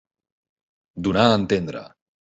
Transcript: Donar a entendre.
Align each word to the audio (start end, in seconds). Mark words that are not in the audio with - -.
Donar 1.09 1.29
a 1.29 1.39
entendre. 1.43 1.89